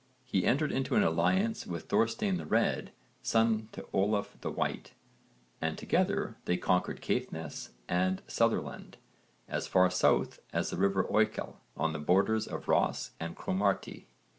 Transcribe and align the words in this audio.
He 0.25 0.45
entered 0.47 0.71
into 0.71 0.95
an 0.95 1.03
alliance 1.03 1.67
with 1.67 1.83
Thorstein 1.83 2.37
the 2.37 2.45
Red, 2.47 2.91
son 3.21 3.69
to 3.73 3.85
Olaf 3.93 4.35
the 4.41 4.49
White, 4.49 4.93
and 5.61 5.77
together 5.77 6.37
they 6.45 6.57
conquered 6.57 7.01
Caithness 7.03 7.69
and 7.87 8.23
Sutherland, 8.25 8.97
as 9.47 9.67
far 9.67 9.91
south 9.91 10.39
as 10.51 10.71
the 10.71 10.77
river 10.77 11.03
Oikel 11.03 11.57
on 11.77 11.93
the 11.93 11.99
borders 11.99 12.47
of 12.47 12.67
Ross 12.67 13.11
and 13.19 13.35
Cromarty. 13.35 14.07